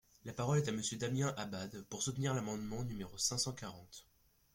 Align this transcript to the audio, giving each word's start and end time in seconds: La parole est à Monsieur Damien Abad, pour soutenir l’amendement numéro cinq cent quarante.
La 0.25 0.33
parole 0.33 0.57
est 0.57 0.67
à 0.67 0.71
Monsieur 0.71 0.97
Damien 0.97 1.31
Abad, 1.37 1.79
pour 1.83 2.01
soutenir 2.01 2.33
l’amendement 2.33 2.83
numéro 2.83 3.15
cinq 3.19 3.37
cent 3.37 3.53
quarante. 3.53 4.07